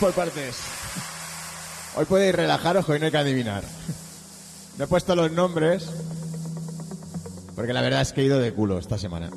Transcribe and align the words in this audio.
Por 0.00 0.12
partes. 0.12 0.56
Hoy 1.96 2.04
podéis 2.04 2.34
relajaros, 2.34 2.88
hoy 2.88 2.98
no 2.98 3.06
hay 3.06 3.10
que 3.10 3.18
adivinar. 3.18 3.62
Me 4.76 4.84
he 4.84 4.86
puesto 4.86 5.16
los 5.16 5.32
nombres 5.32 5.88
porque 7.56 7.72
la 7.72 7.80
verdad 7.80 8.02
es 8.02 8.12
que 8.12 8.20
he 8.20 8.24
ido 8.24 8.38
de 8.38 8.52
culo 8.52 8.78
esta 8.78 8.98
semana. 8.98 9.30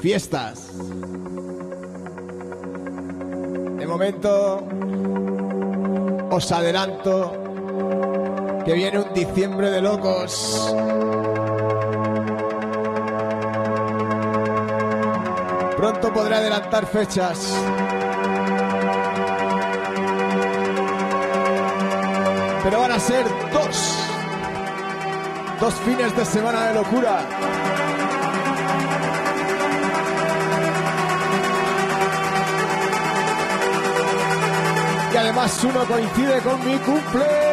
Fiestas. 0.00 0.72
De 3.78 3.86
momento 3.86 4.66
os 6.30 6.50
adelanto 6.50 7.32
que 8.64 8.72
viene 8.72 8.98
un 8.98 9.14
diciembre 9.14 9.70
de 9.70 9.80
locos. 9.80 10.74
Pronto 15.76 16.12
podré 16.12 16.34
adelantar 16.34 16.86
fechas. 16.86 17.54
Pero 22.64 22.80
van 22.80 22.92
a 22.92 22.98
ser 22.98 23.26
dos. 23.52 23.98
Dos 25.60 25.74
fines 25.84 26.16
de 26.16 26.24
semana 26.24 26.68
de 26.68 26.74
locura. 26.74 27.20
Y 35.12 35.16
además 35.16 35.62
uno 35.62 35.84
coincide 35.84 36.40
con 36.40 36.66
mi 36.66 36.78
cumple. 36.78 37.43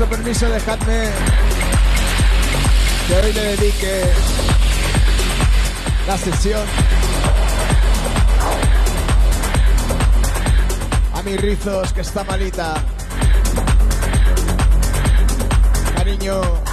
Vuestro 0.00 0.16
permiso, 0.16 0.48
dejadme 0.48 1.10
que 3.06 3.14
hoy 3.16 3.32
le 3.34 3.40
dedique 3.42 4.04
la 6.06 6.16
sesión 6.16 6.66
a 11.12 11.22
mis 11.22 11.38
rizos, 11.38 11.92
que 11.92 12.00
está 12.00 12.24
malita. 12.24 12.82
Cariño. 15.96 16.69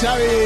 Xavi. 0.00 0.37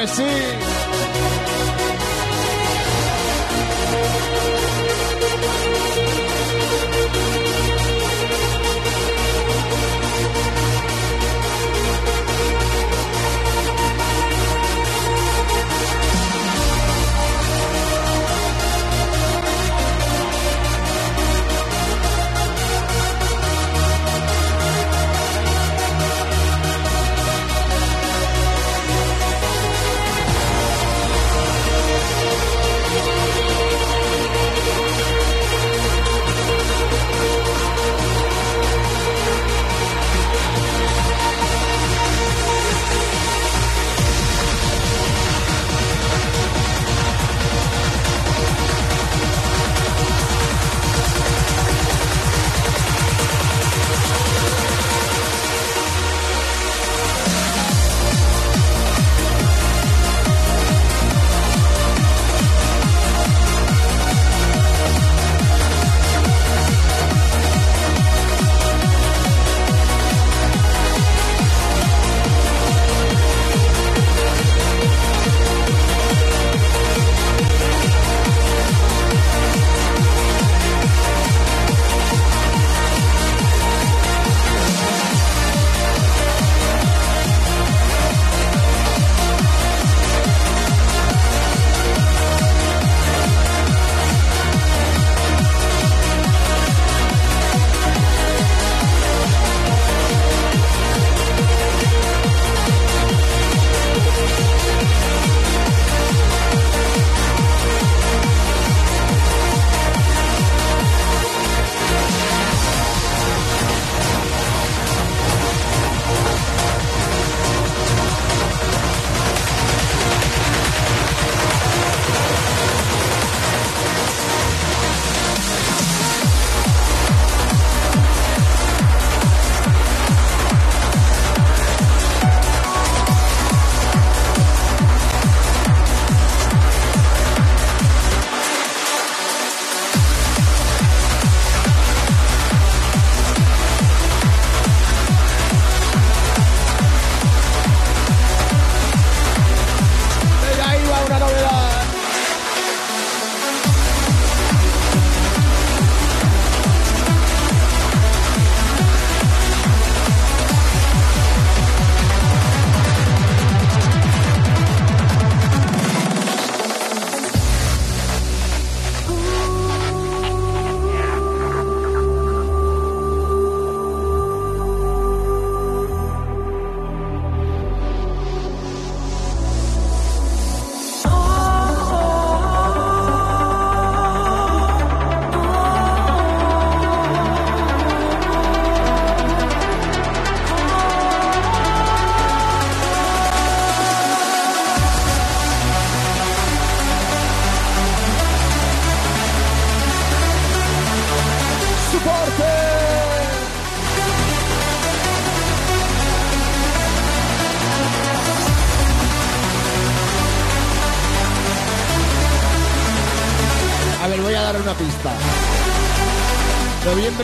Las 0.00 0.18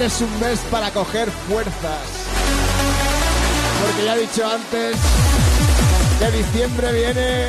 Es 0.01 0.21
un 0.21 0.41
mes 0.41 0.61
para 0.71 0.91
coger 0.91 1.31
fuerzas. 1.49 1.73
Porque 3.83 4.05
ya 4.05 4.15
he 4.15 4.21
dicho 4.21 4.47
antes 4.47 4.97
que 6.19 6.31
diciembre 6.31 6.93
viene 6.93 7.49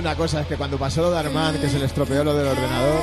una 0.00 0.14
cosa, 0.16 0.40
es 0.40 0.46
que 0.46 0.56
cuando 0.56 0.78
pasó 0.78 1.02
lo 1.02 1.10
de 1.10 1.18
Armand, 1.18 1.60
que 1.60 1.68
se 1.68 1.78
le 1.78 1.86
estropeó 1.86 2.24
lo 2.24 2.34
del 2.34 2.46
ordenador, 2.46 3.00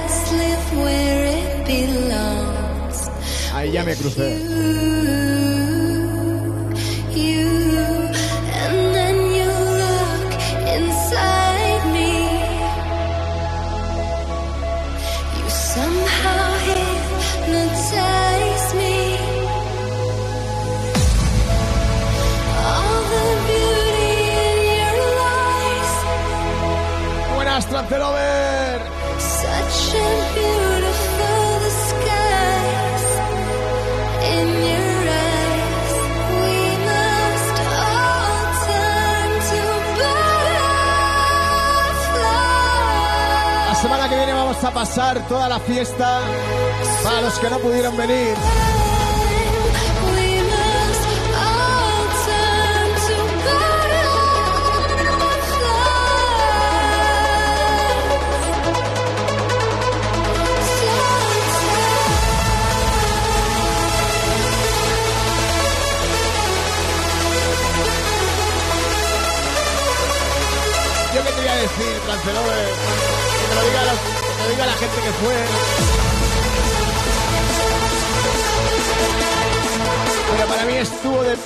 ahí 3.53 3.71
ya 3.71 3.83
me 3.83 3.95
crucé. 3.95 4.88
A 44.70 44.74
pasar 44.74 45.28
toda 45.28 45.49
la 45.49 45.59
fiesta 45.59 46.22
para 47.03 47.22
los 47.22 47.39
que 47.39 47.49
no 47.49 47.57
pudieron 47.57 47.97
venir. 47.97 48.36
Yo 71.15 71.24
qué 71.24 71.32
te 71.32 71.49
a 71.49 71.55
decir, 71.55 71.99
Trancelover. 72.05 72.67
Que 73.39 73.47
te 73.49 73.55
lo 73.55 73.61
diga, 73.63 73.82
a 73.82 73.86
los- 73.86 74.18
lo 74.49 74.55
diga 74.55 74.65
la 74.65 74.73
gente 74.73 75.01
que 75.01 75.11
fue. 75.11 75.35
Pero 80.31 80.47
para 80.47 80.65
mí 80.65 80.73
estuvo 80.75 81.23
de 81.23 81.37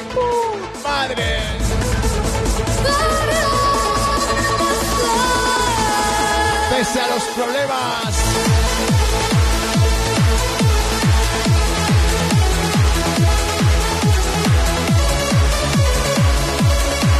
madre. 0.84 1.26
Pese 6.70 7.02
a 7.02 7.08
los 7.08 7.24
problemas. 7.36 8.16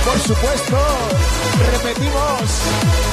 Por 0.06 0.20
supuesto, 0.20 0.78
repetimos. 1.72 3.13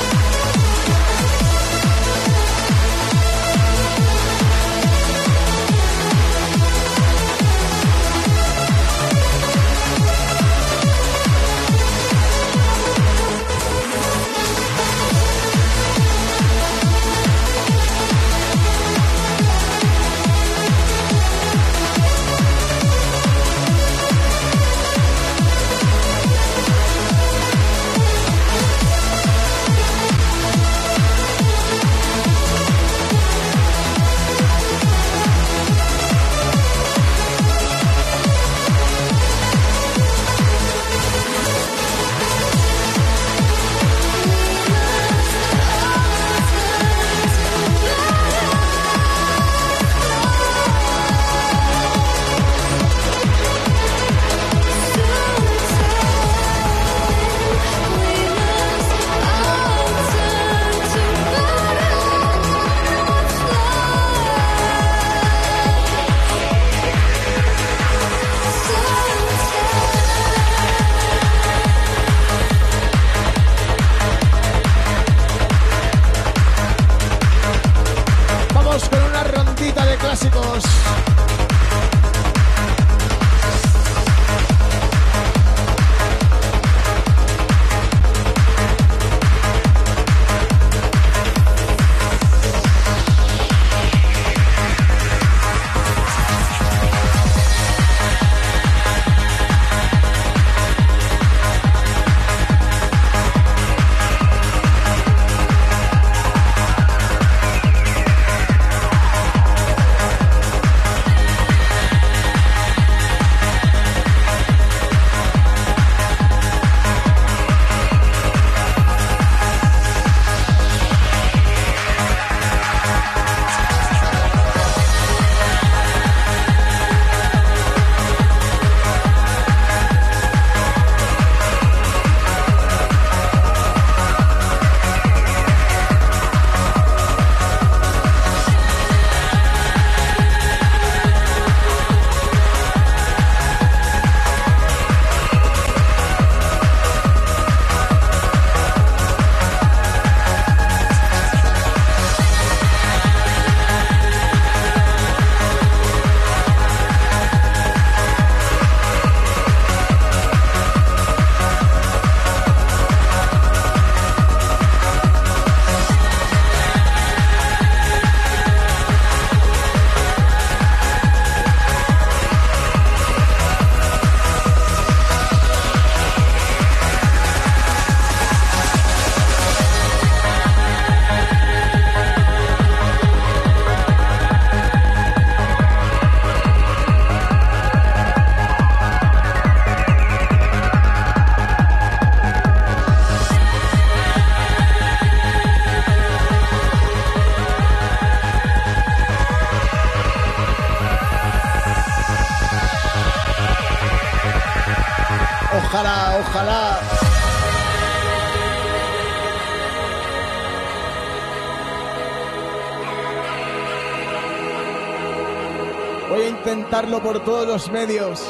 Por 217.03 217.24
todos 217.24 217.46
los 217.46 217.70
medios. 217.70 218.20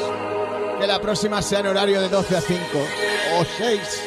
Que 0.79 0.87
la 0.87 0.99
próxima 0.99 1.41
sea 1.41 1.59
en 1.59 1.67
horario 1.67 2.01
de 2.01 2.09
12 2.09 2.37
a 2.37 2.41
5 2.41 2.61
o 3.39 3.45
6. 3.57 4.00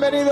Dani, 0.00 0.24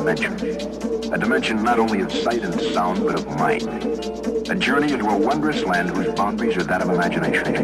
dimension. 0.00 1.12
A 1.12 1.18
dimension 1.18 1.62
not 1.62 1.78
only 1.78 2.00
of 2.00 2.10
sight 2.10 2.42
and 2.42 2.58
sound, 2.72 3.04
but 3.04 3.16
of 3.16 3.26
mind. 3.36 3.68
A 4.48 4.54
journey 4.54 4.92
into 4.92 5.06
a 5.06 5.16
wondrous 5.16 5.62
land 5.64 5.90
whose 5.90 6.12
boundaries 6.14 6.56
are 6.56 6.64
that 6.64 6.80
of 6.80 6.88
imagination. 6.88 7.54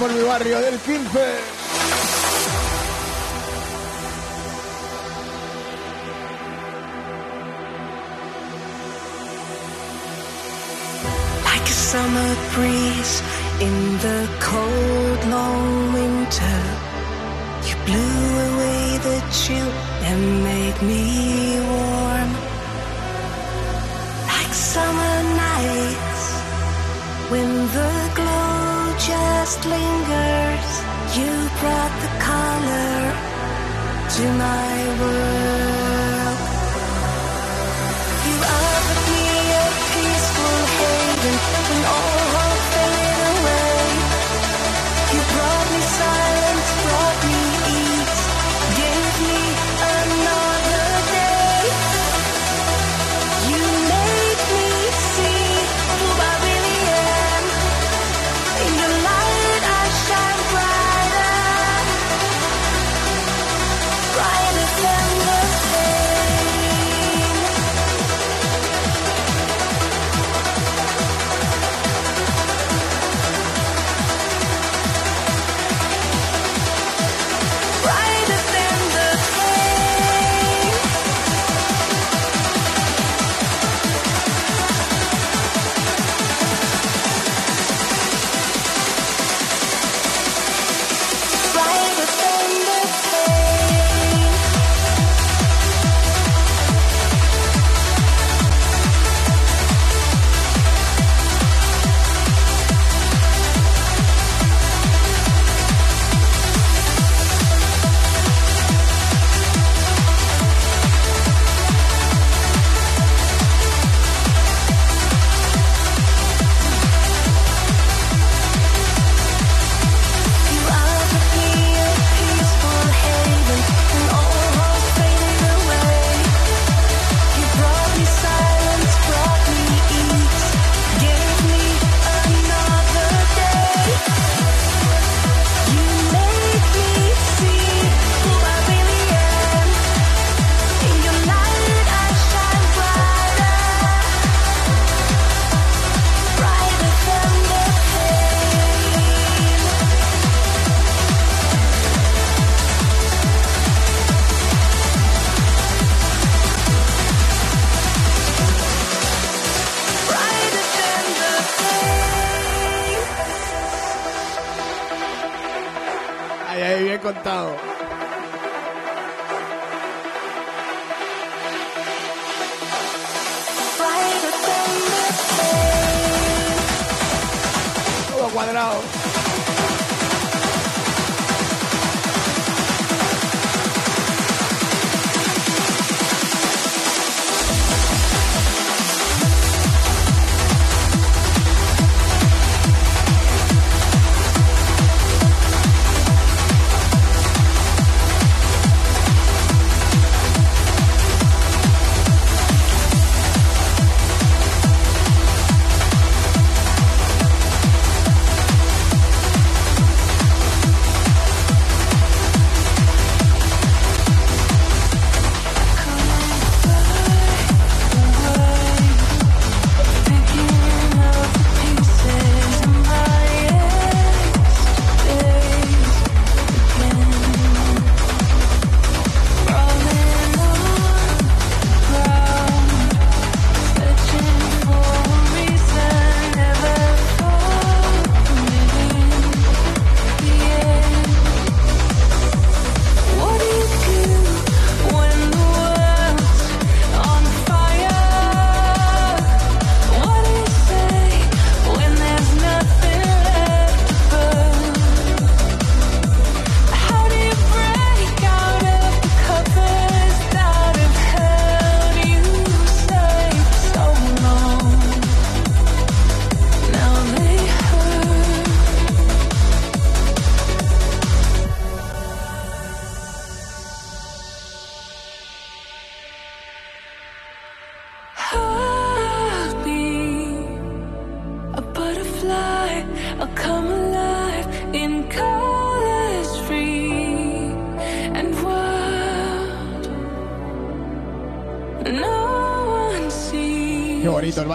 por 0.04 0.12
mi 0.12 0.22
barrio 0.22 0.60
del 0.60 0.78
15. 0.80 1.43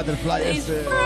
Butterfly 0.10 0.42
es 0.44 0.99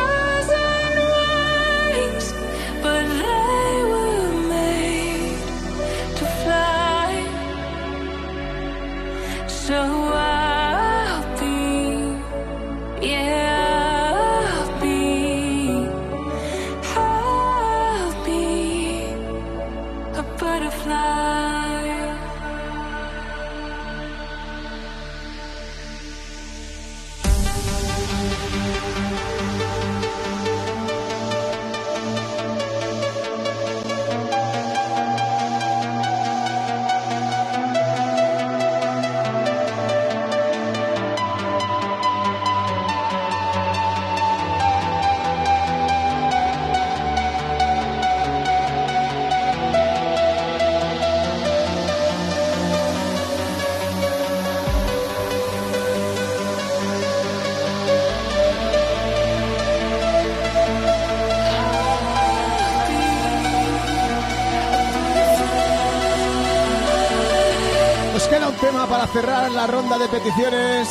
cerrar 69.43 69.51
la 69.51 69.67
ronda 69.67 69.97
de 69.97 70.07
peticiones. 70.07 70.87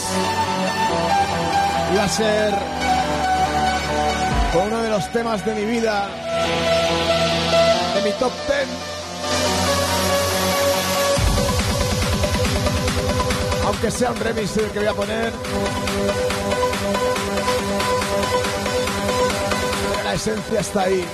Iba 1.92 2.04
a 2.04 2.08
ser 2.08 2.54
con 4.52 4.66
uno 4.66 4.82
de 4.82 4.90
los 4.90 5.10
temas 5.12 5.44
de 5.44 5.54
mi 5.54 5.64
vida, 5.64 6.08
de 7.94 8.02
mi 8.02 8.10
top 8.18 8.32
10. 8.46 8.68
Aunque 13.66 13.90
sea 13.90 14.10
un 14.10 14.20
remix 14.20 14.56
el 14.56 14.70
que 14.70 14.78
voy 14.80 14.88
a 14.88 14.94
poner. 14.94 15.32
La 20.04 20.14
esencia 20.14 20.60
está 20.60 20.82
ahí. 20.82 21.04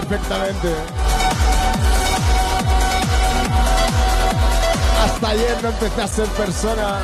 Perfectamente. 0.00 0.74
Hasta 5.04 5.28
ayer 5.28 5.62
no 5.62 5.68
empecé 5.68 6.02
a 6.02 6.08
ser 6.08 6.28
persona. 6.28 6.99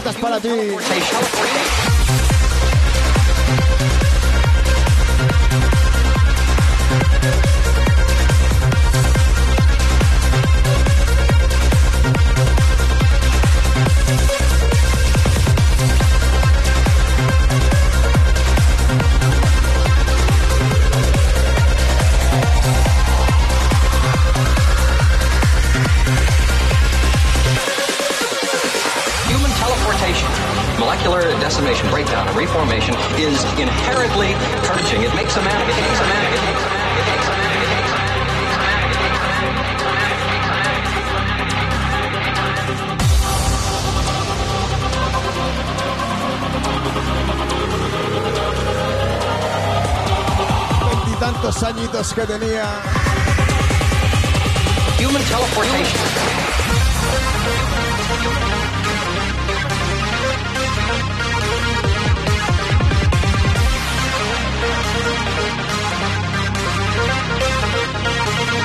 cositas 0.00 0.16
para 0.16 0.40
ti. 0.40 0.89
المدنية 52.30 52.64
Human 55.00 55.22
teleportation. 55.32 56.00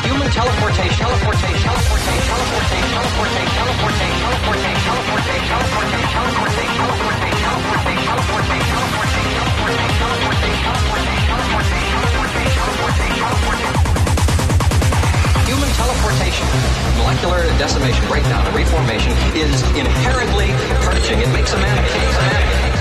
Human 0.06 0.30
teleportation, 0.30 0.96
teleportation, 1.02 1.62
teleportation, 1.66 2.24
teleportation, 2.30 2.90
teleportation, 2.94 3.50
teleportation, 3.56 3.66
teleportation, 3.66 4.20
teleportation, 4.36 4.84
teleportation, 5.48 6.10
teleportation. 6.14 6.45
decimation. 16.36 16.98
Molecular 16.98 17.44
decimation, 17.58 18.08
breakdown, 18.08 18.46
and 18.46 18.56
reformation 18.56 19.12
is 19.36 19.62
inherently 19.76 20.48
purging. 20.84 21.20
It 21.20 21.32
makes 21.32 21.54
a 21.54 21.58
man. 21.58 22.75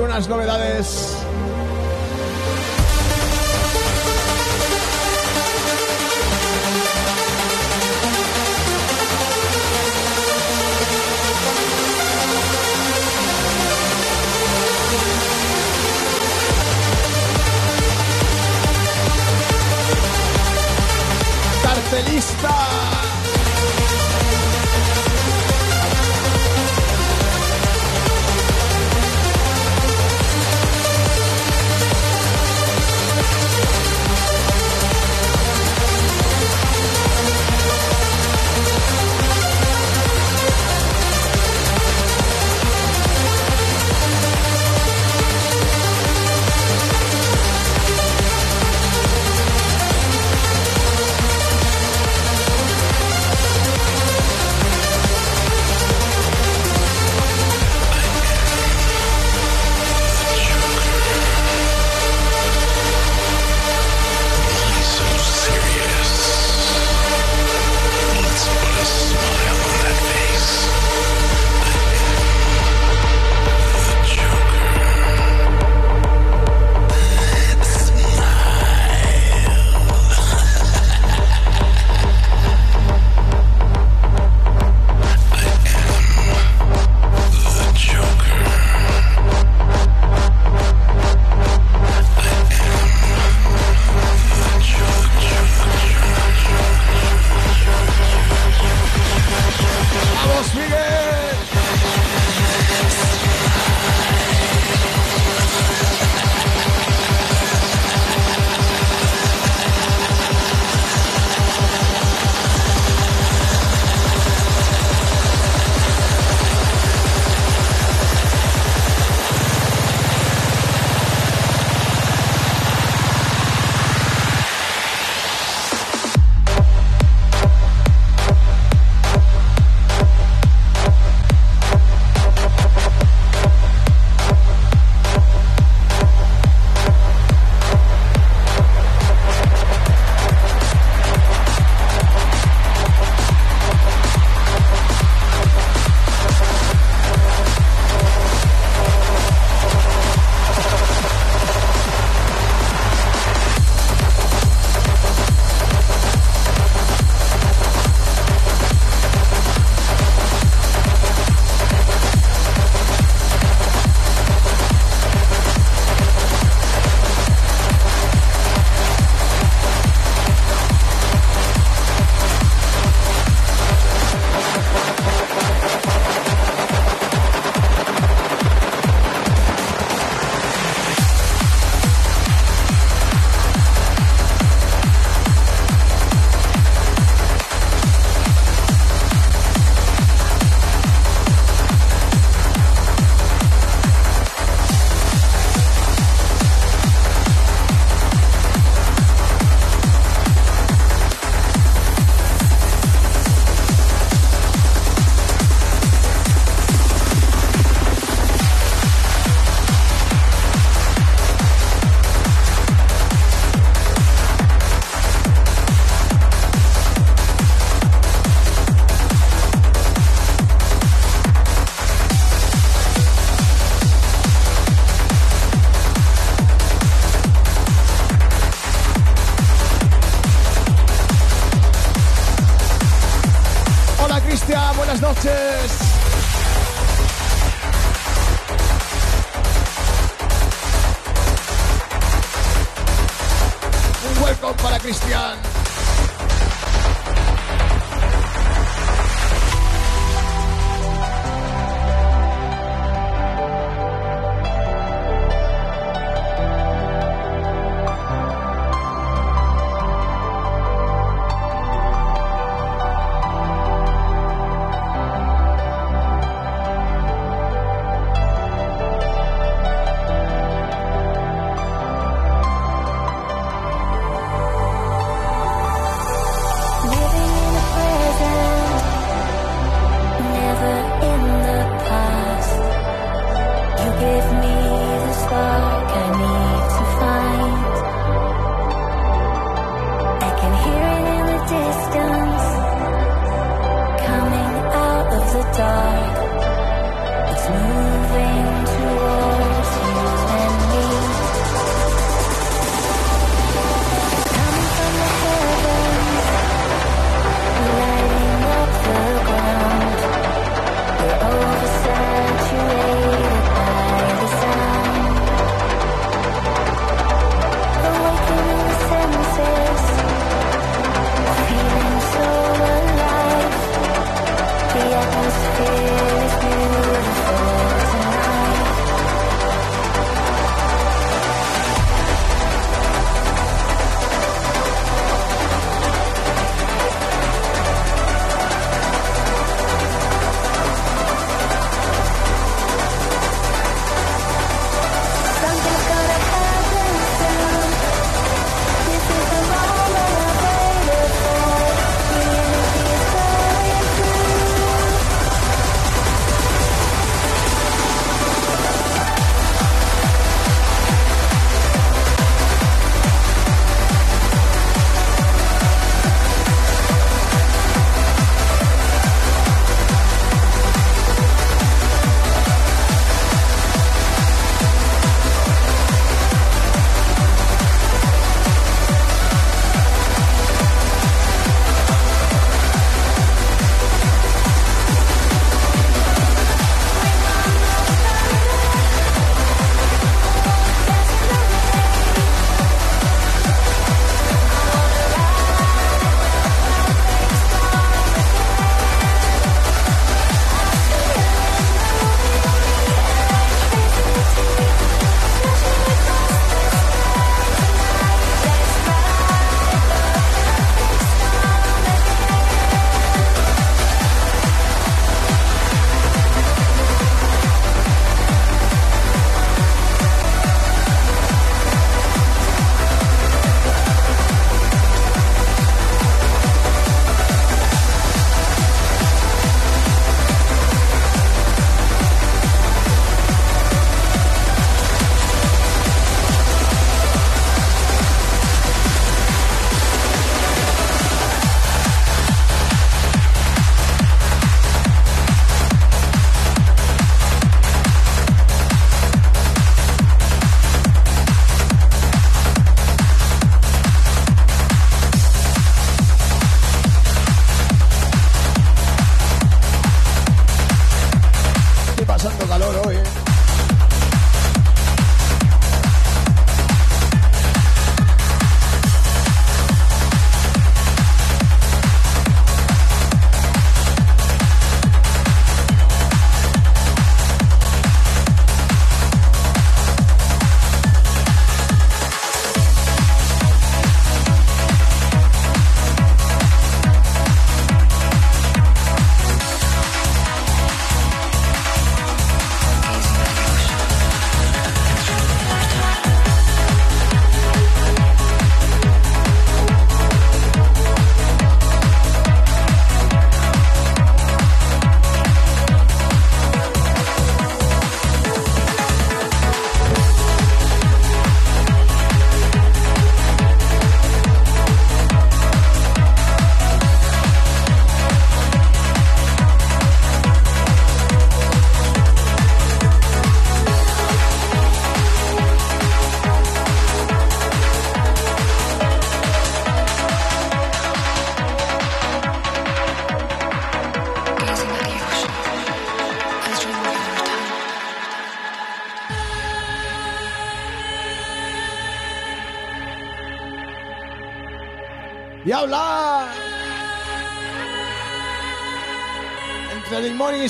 Con 0.00 0.10
unas 0.10 0.28
novedades. 0.28 1.19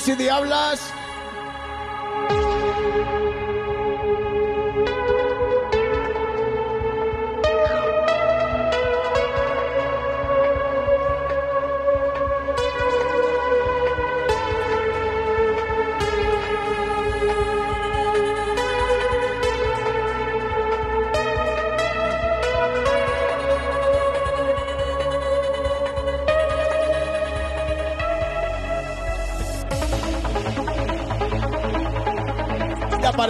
Entre 0.06 0.24
demonios 0.24 0.80
y 0.80 0.89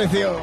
diablas. 0.09 0.40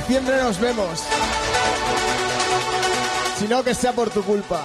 diciembre 0.00 0.36
nos 0.42 0.60
vemos. 0.60 1.02
Si 3.38 3.48
no, 3.48 3.64
que 3.64 3.74
sea 3.74 3.94
por 3.94 4.10
tu 4.10 4.22
culpa. 4.22 4.62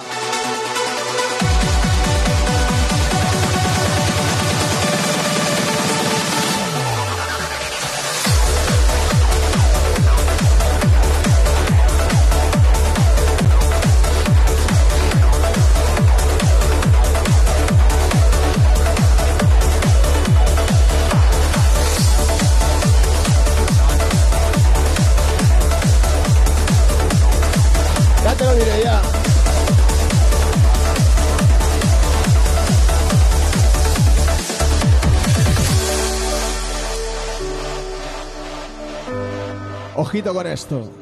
ojito 40.12 40.34
con 40.34 40.46
esto. 40.46 41.01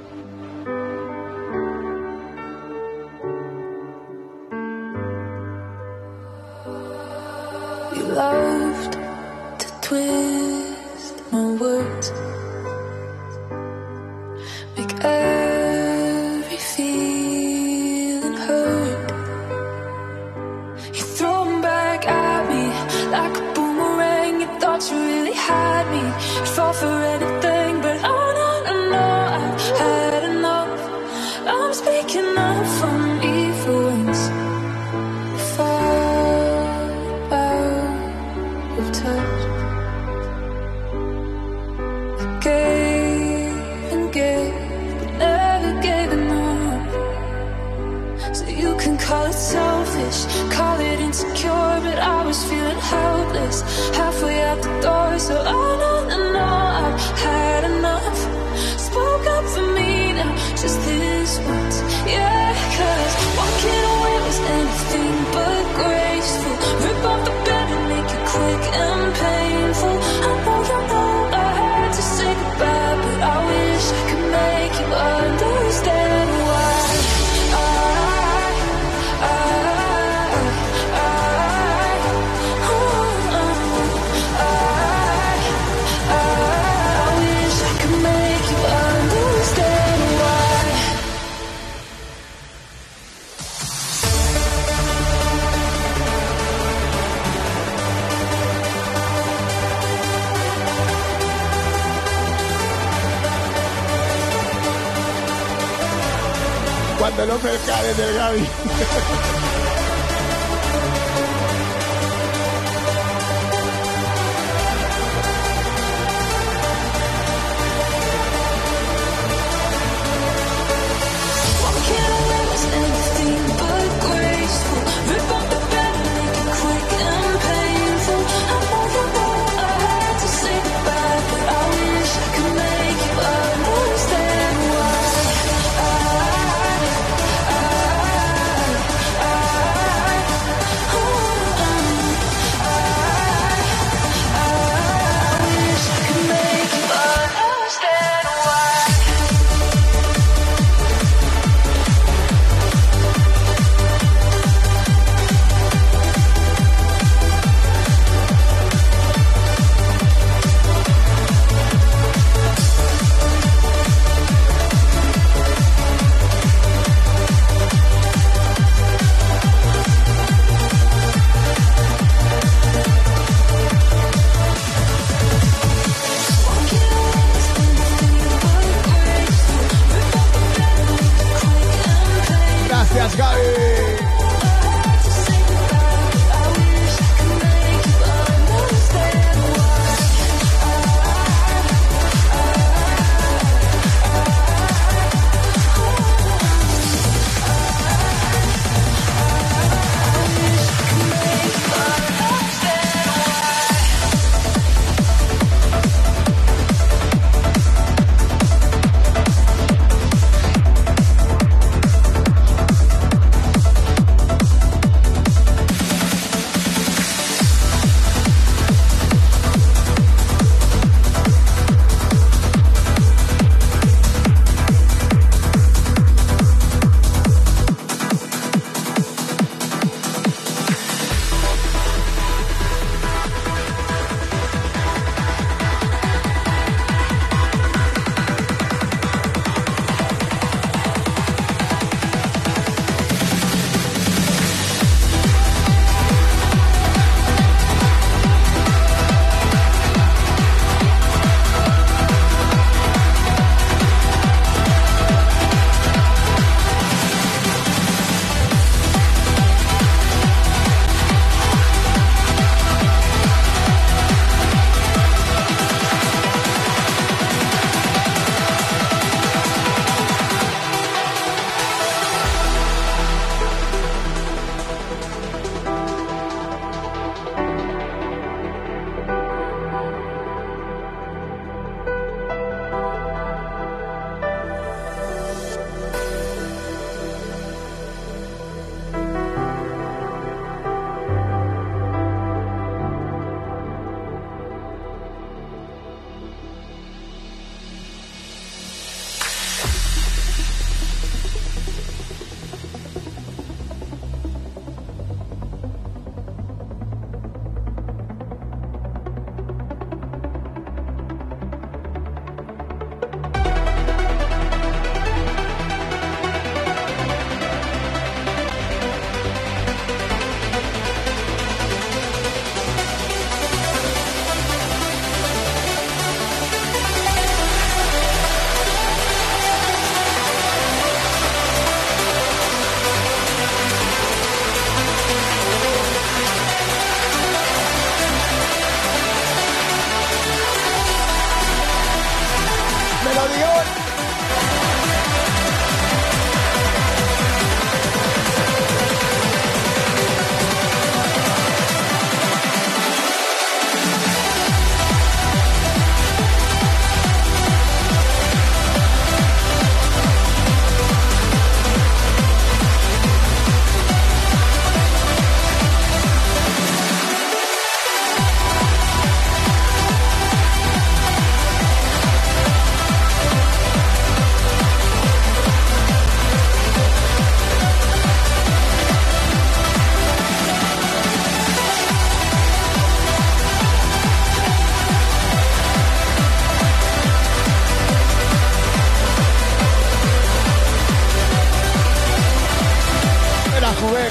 Mercado 107.42 107.94
del 107.94 108.14
Gaby. 108.14 109.59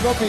Copi. 0.09 0.25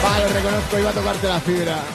Vale, 0.00 0.28
reconozco, 0.28 0.78
iba 0.78 0.90
a 0.90 0.92
tocarte 0.92 1.26
la 1.26 1.40
fibra. 1.40 1.89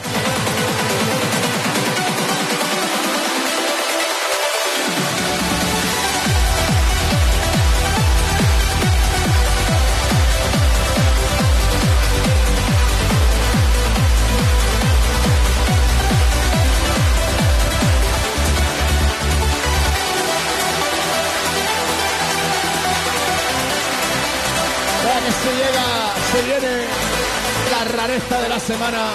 Semana. 28.75 29.07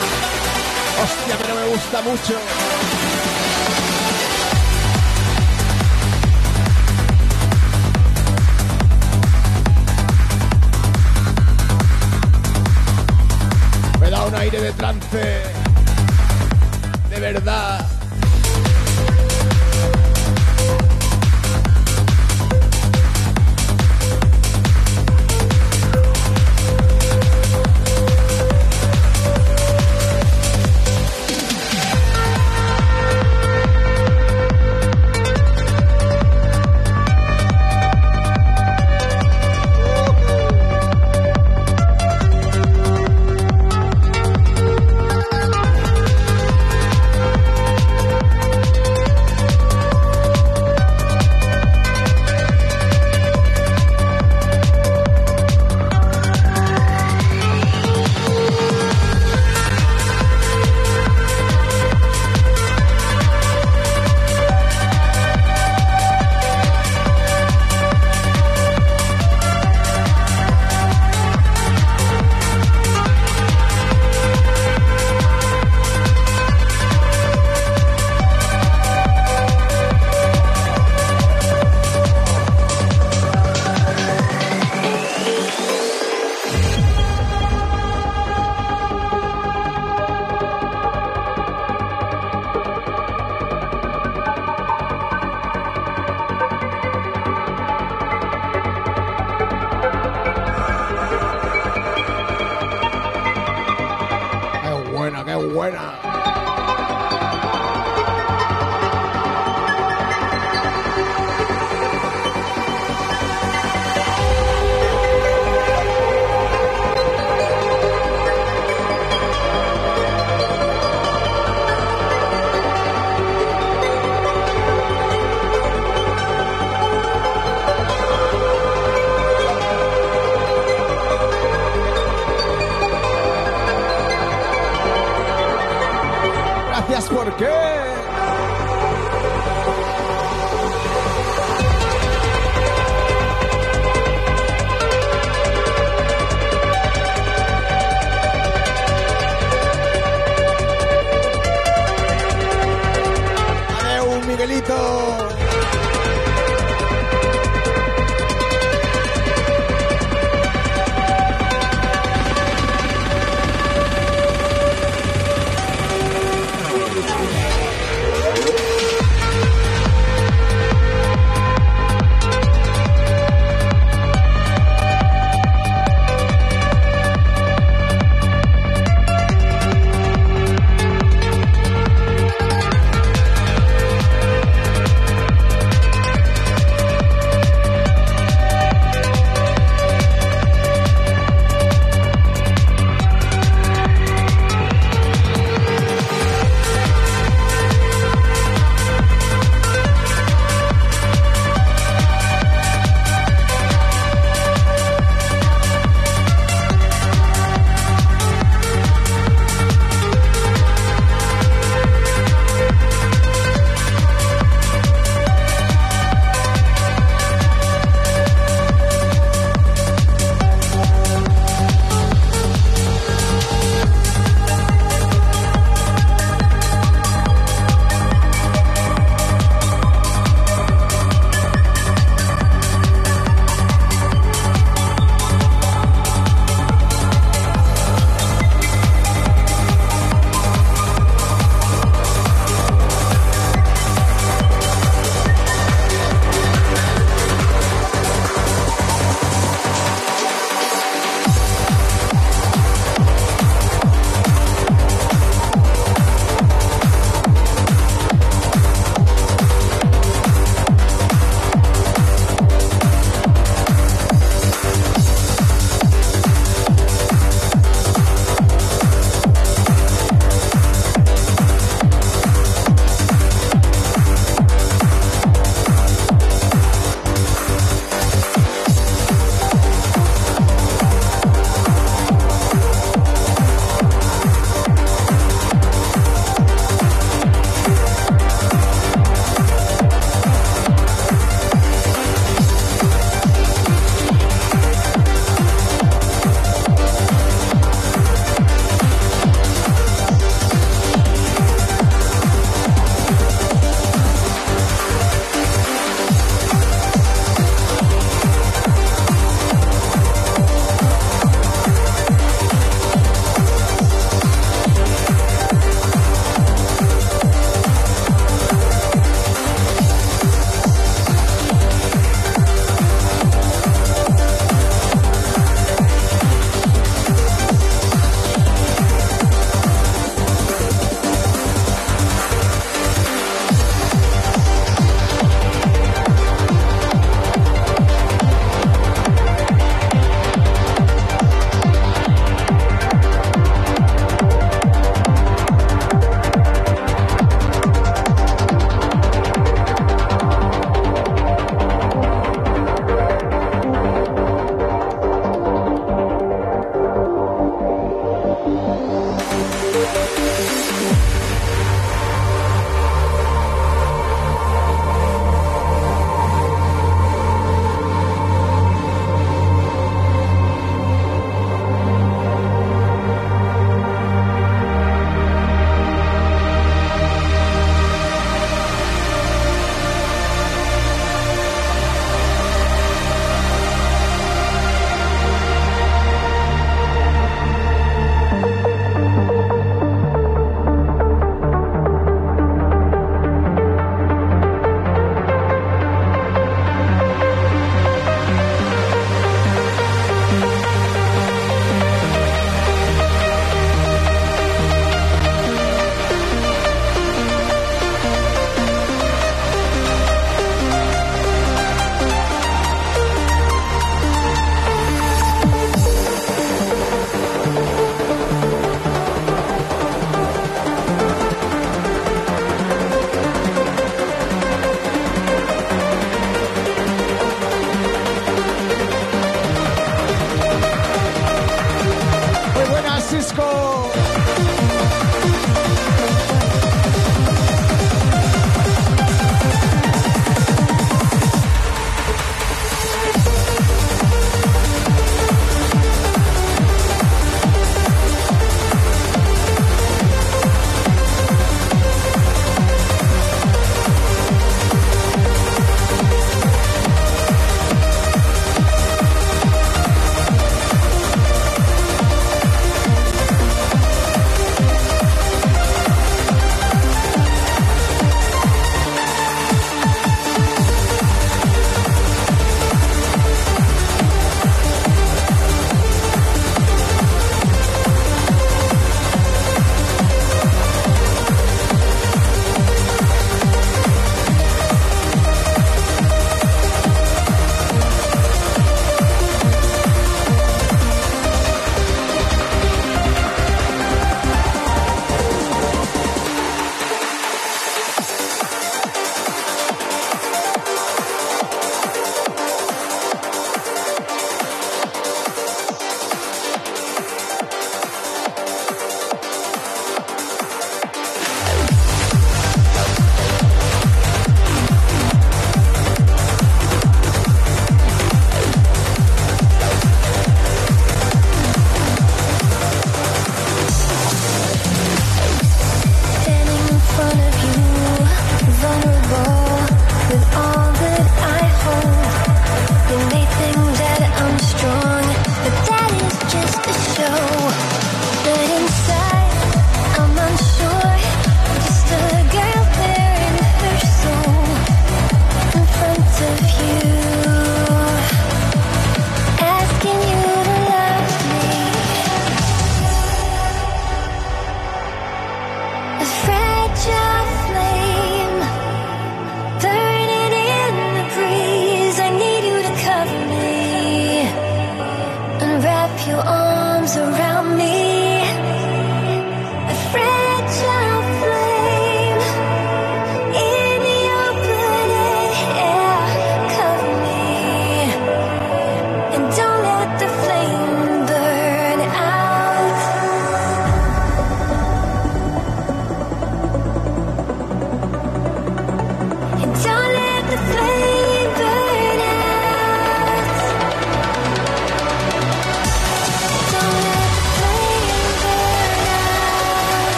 Hostia, 1.02 1.36
pero 1.38 1.54
me 1.54 1.66
gusta 1.68 2.00
mucho. 2.00 2.34
Me 14.00 14.10
da 14.10 14.24
un 14.24 14.34
aire 14.34 14.60
de 14.62 14.72
trance. 14.72 15.42
De 17.10 17.20
verdad. 17.20 17.99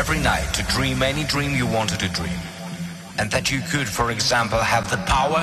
Every 0.00 0.18
night 0.20 0.54
to 0.54 0.62
dream 0.62 1.02
any 1.02 1.24
dream 1.24 1.54
you 1.54 1.66
wanted 1.66 2.00
to 2.00 2.08
dream. 2.08 2.40
And 3.18 3.30
that 3.32 3.50
you 3.50 3.60
could, 3.60 3.86
for 3.86 4.10
example, 4.10 4.58
have 4.58 4.88
the 4.90 4.96
power, 5.04 5.40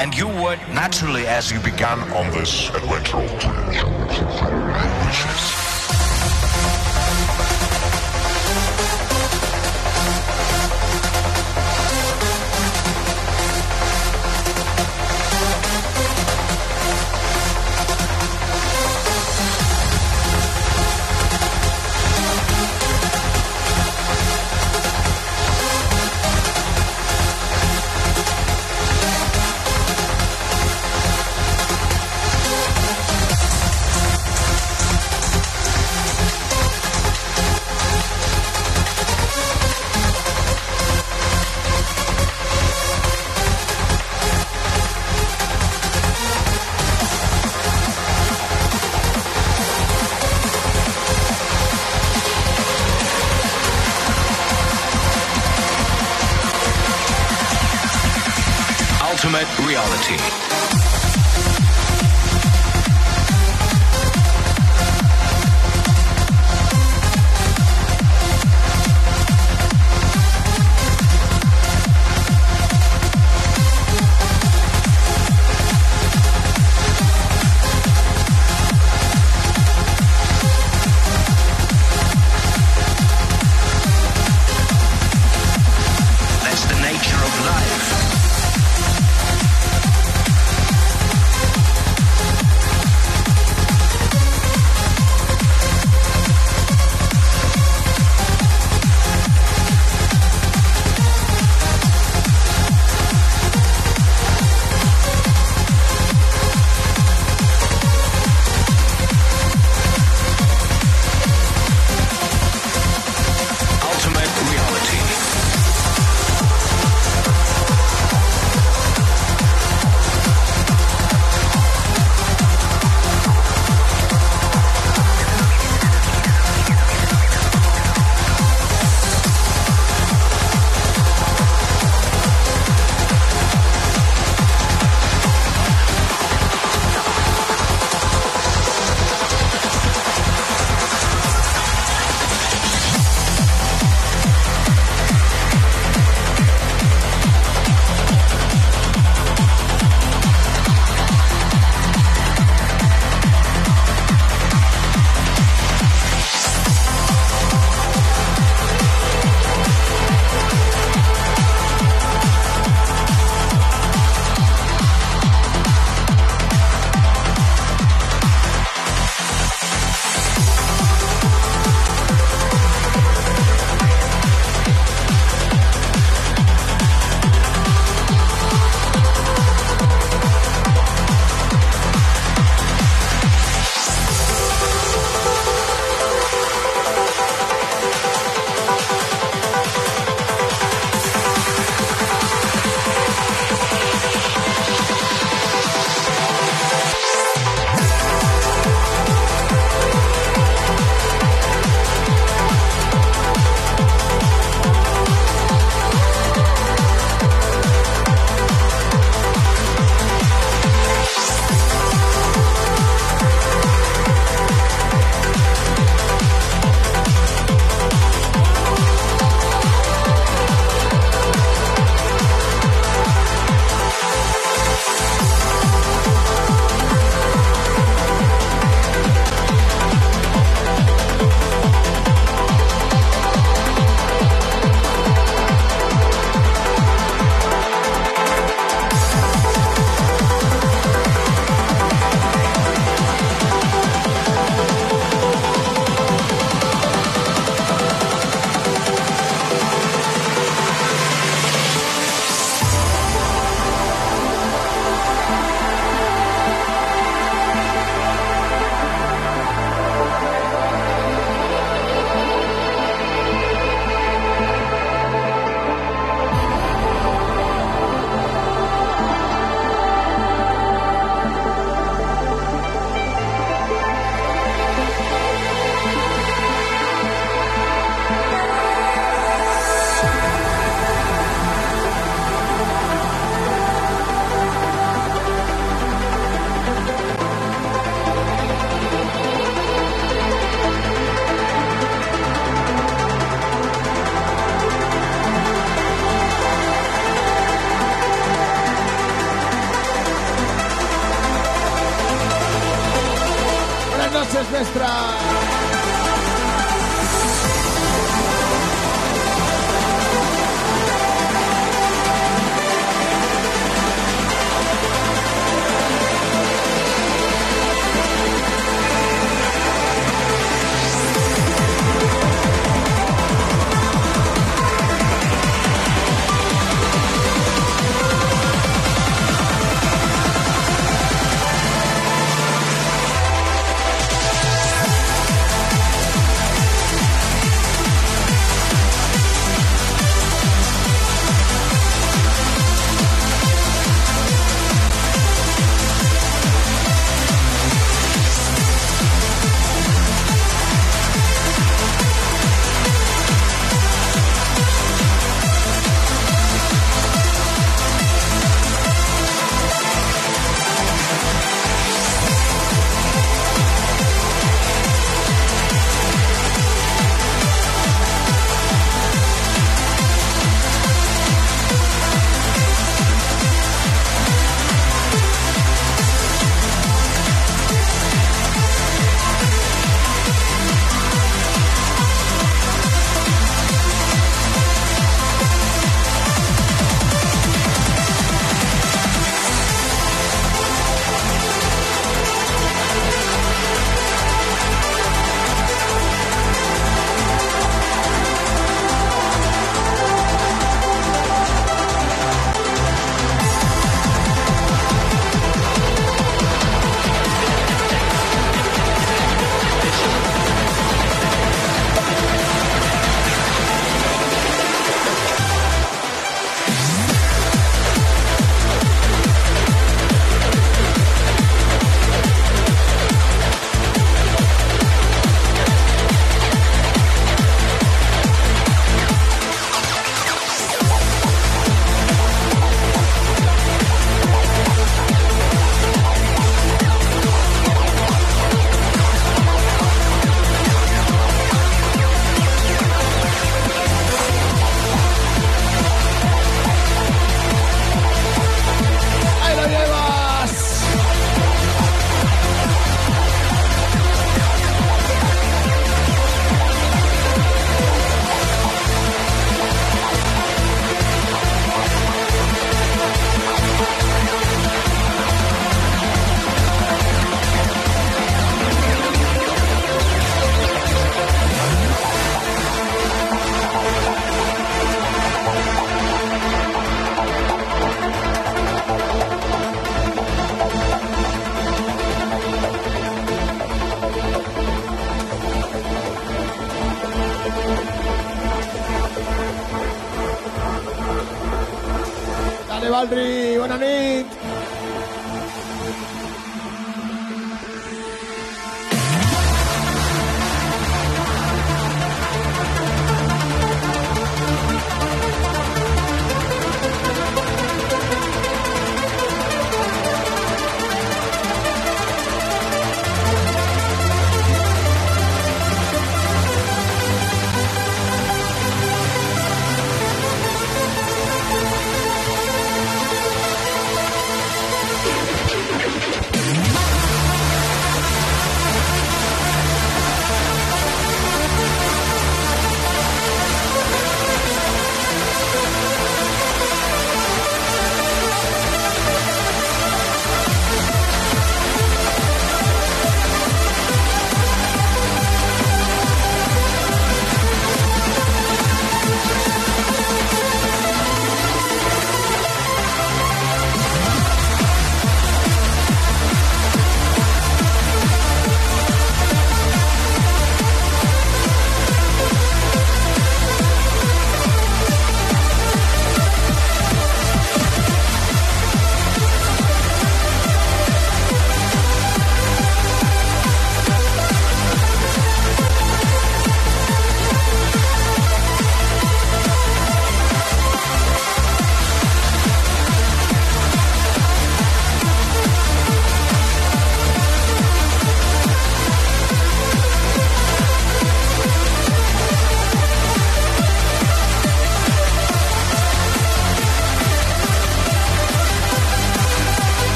and 0.00 0.16
you 0.16 0.26
would, 0.26 0.58
naturally, 0.72 1.26
as 1.26 1.52
you 1.52 1.60
began 1.60 2.00
on 2.12 2.30
this 2.30 2.70
adventure 2.70 3.18
of 3.18 3.38
dreams 3.38 3.58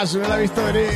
caso, 0.00 0.18
no 0.18 0.28
la 0.28 0.38
he 0.38 0.42
visto 0.42 0.64
venir. 0.64 0.89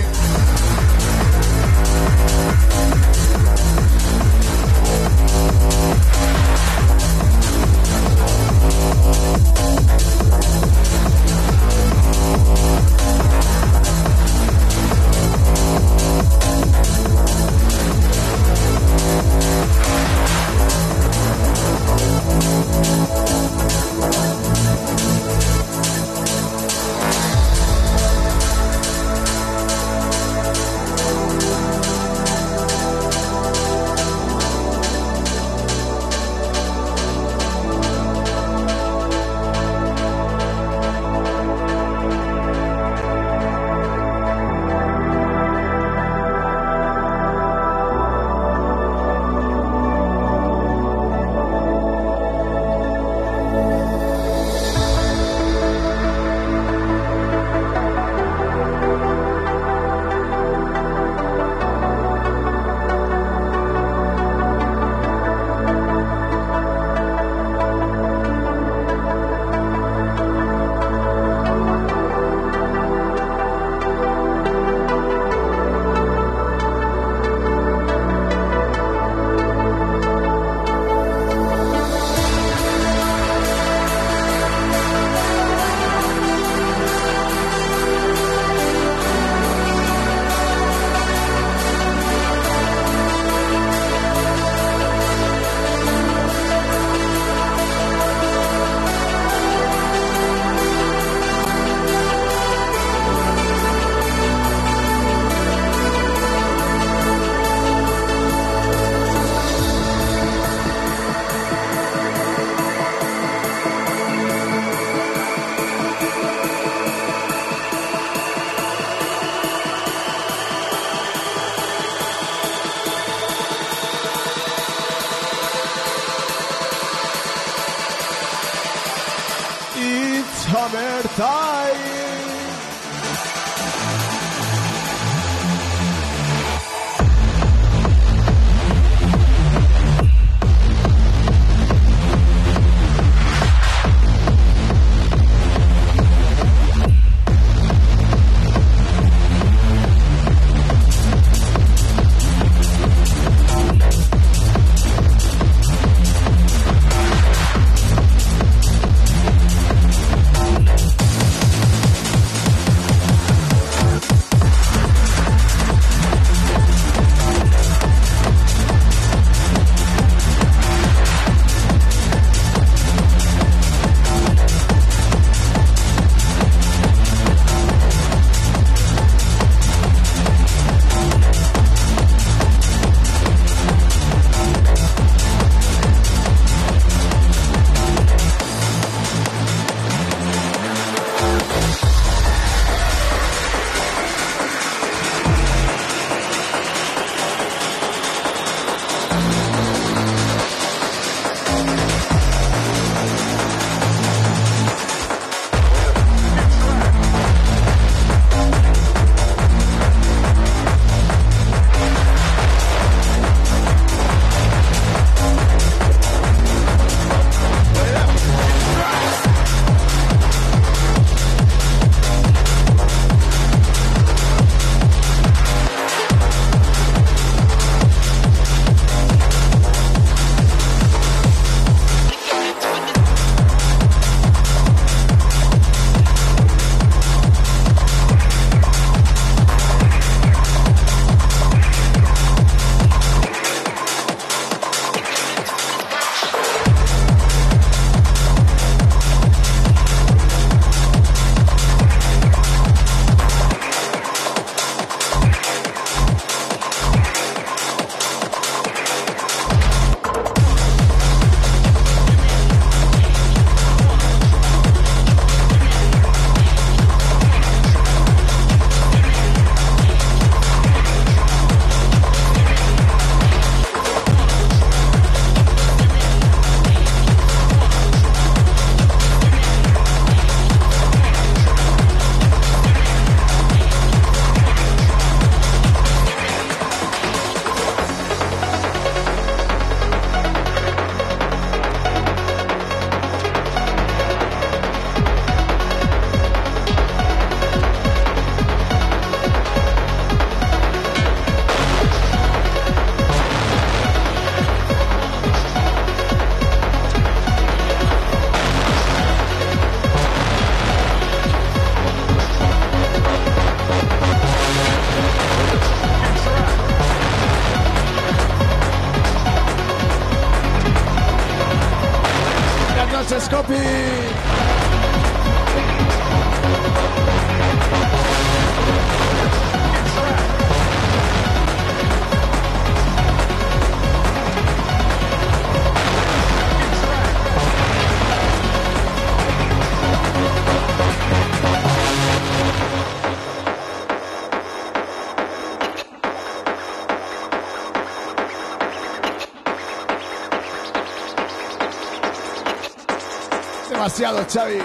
Demasiado, 353.97 354.27
Xavi. 354.29 354.59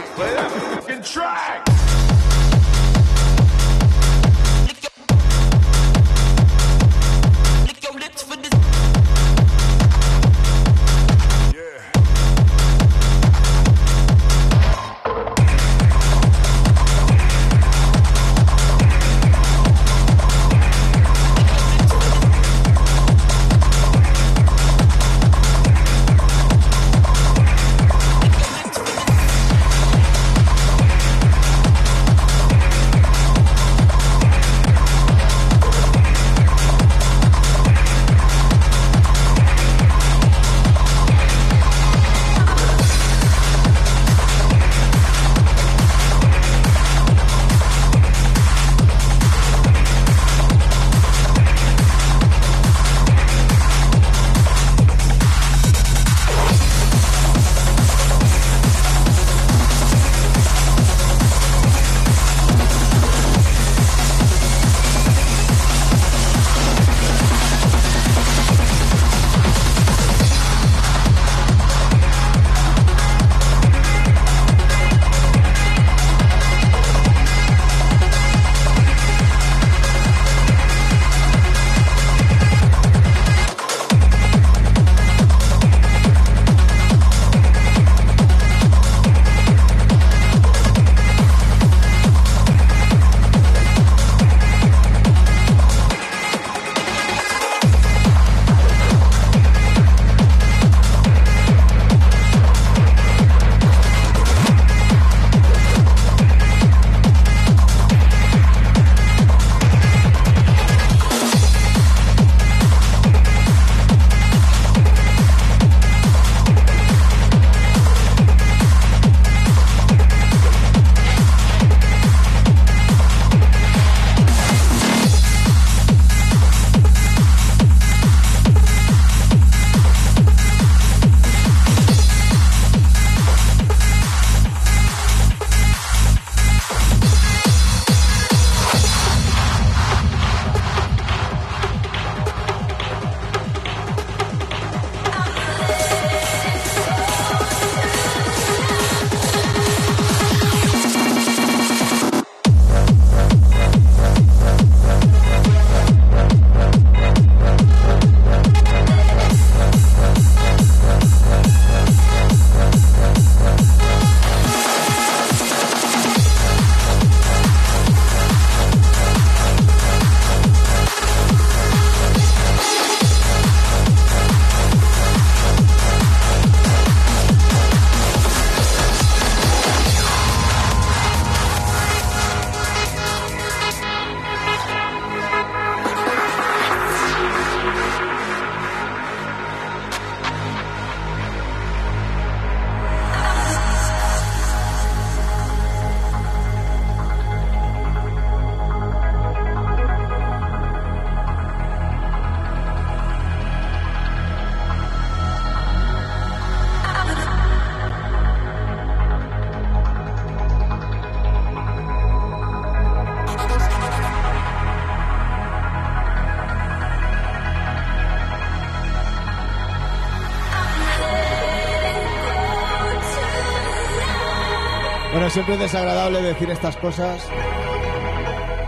Siempre 225.29 225.53
es 225.53 225.59
desagradable 225.59 226.23
decir 226.23 226.49
estas 226.49 226.75
cosas, 226.77 227.21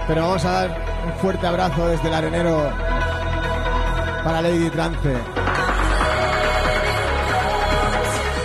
pero 0.07 0.21
vamos 0.21 0.45
a 0.45 0.51
dar 0.51 1.01
un 1.05 1.13
fuerte 1.13 1.47
abrazo 1.47 1.87
desde 1.87 2.07
el 2.07 2.13
arenero 2.13 2.71
para 4.23 4.43
Lady 4.43 4.69
Trance. 4.69 5.17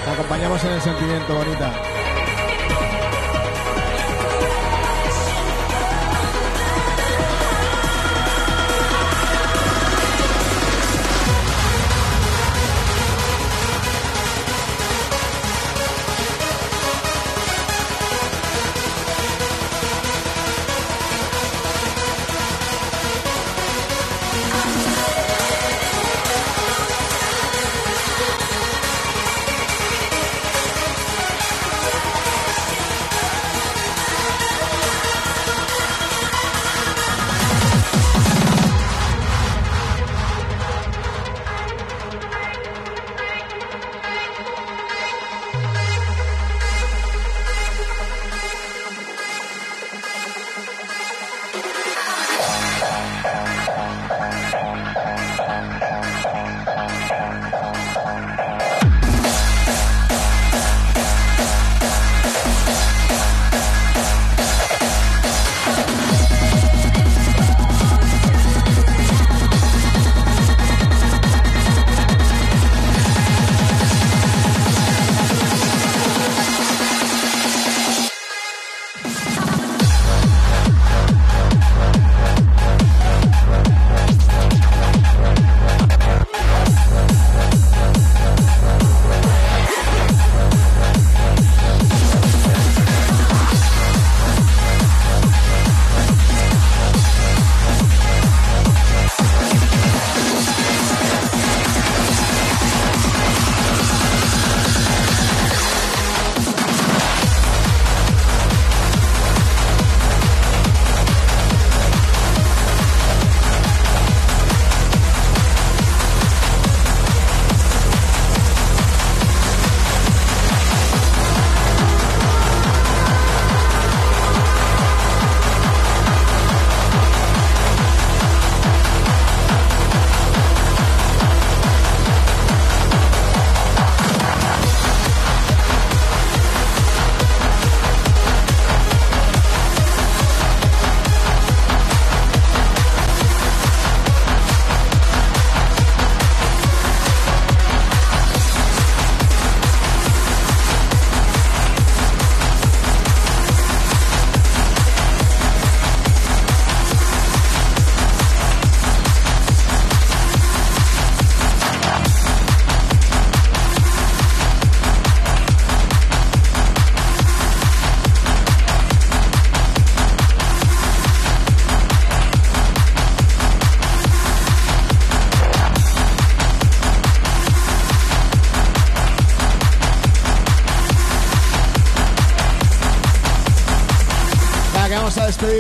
Te 0.05 0.11
acompañamos 0.11 0.65
en 0.65 0.73
el 0.73 0.81
sentimiento, 0.81 1.35
bonita. 1.35 1.96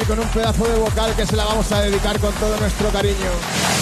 Con 0.06 0.18
un 0.20 0.28
pedazo 0.28 0.64
de 0.64 0.76
vocal 0.76 1.14
que 1.16 1.26
se 1.26 1.36
la 1.36 1.44
vamos 1.44 1.70
a 1.72 1.80
dedicar 1.80 2.18
con 2.20 2.32
todo 2.34 2.56
nuestro 2.58 2.88
cariño. 2.90 3.75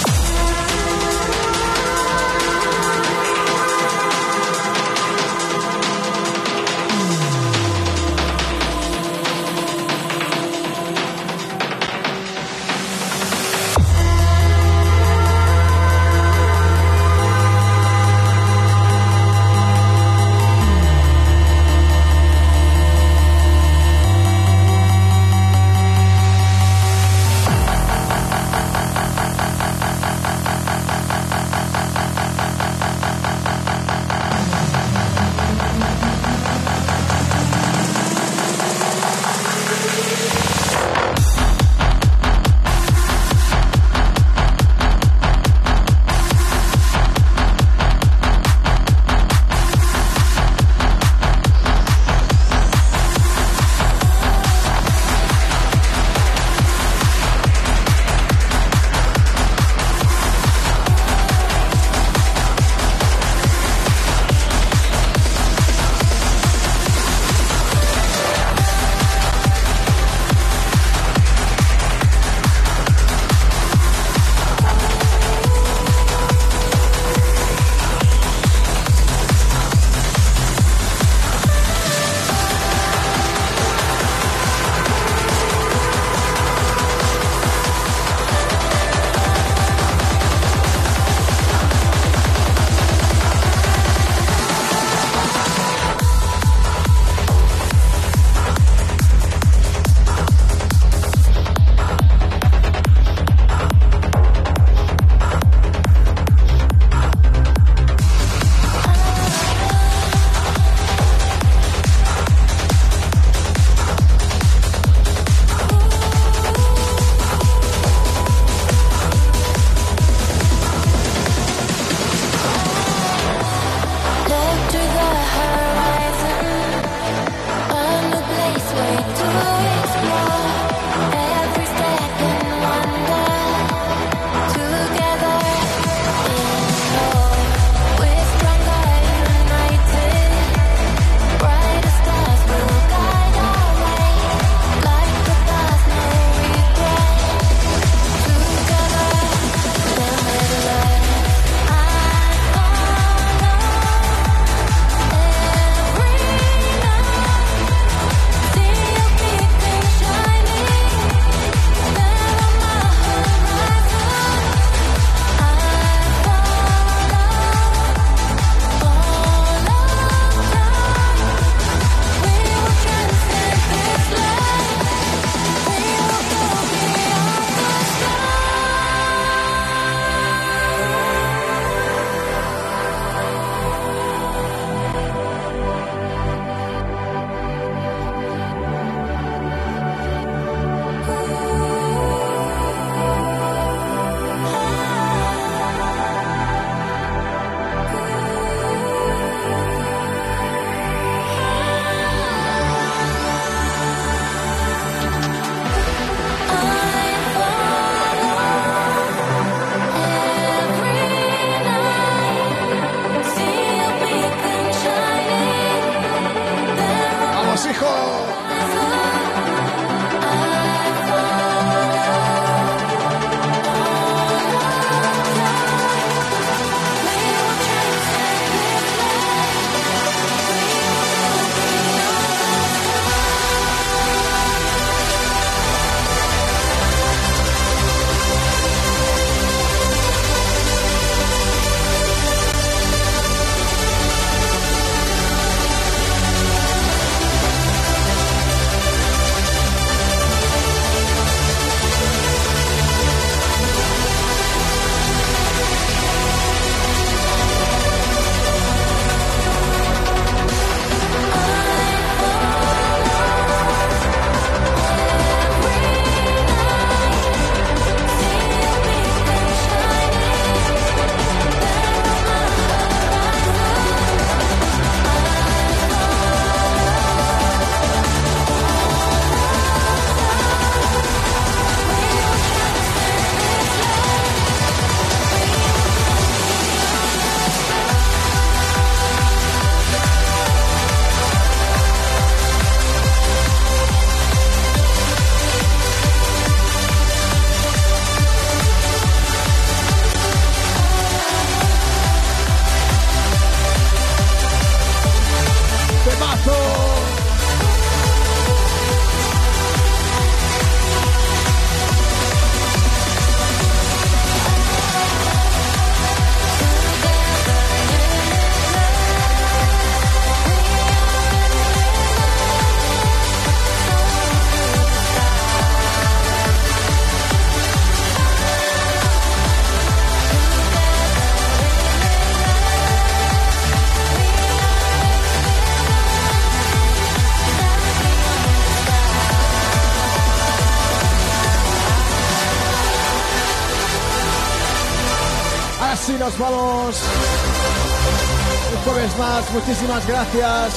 Gracias. 350.06 350.74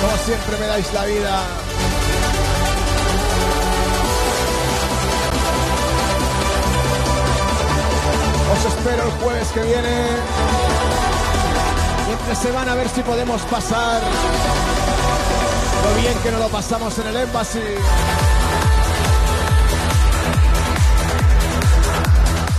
Como 0.00 0.16
siempre 0.24 0.56
me 0.58 0.66
dais 0.66 0.92
la 0.92 1.04
vida. 1.04 1.42
Os 8.52 8.64
espero 8.64 9.02
el 9.04 9.10
jueves 9.22 9.48
que 9.48 9.60
viene. 9.60 10.06
Y 12.08 12.12
entre 12.12 12.36
semana 12.36 12.72
a 12.72 12.74
ver 12.76 12.88
si 12.88 13.02
podemos 13.02 13.42
pasar 13.42 14.00
lo 15.82 16.00
bien 16.00 16.14
que 16.22 16.30
nos 16.30 16.40
lo 16.40 16.48
pasamos 16.48 16.98
en 16.98 17.06
el 17.08 17.16
Embassy. 17.16 17.60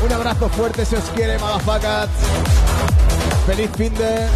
Un 0.05 0.13
abrazo 0.13 0.49
fuerte 0.49 0.85
si 0.85 0.95
os 0.95 1.03
quiere, 1.15 1.37
motherfuckers. 1.39 2.09
Feliz 3.45 3.69
fin 3.77 3.93
de. 3.95 4.27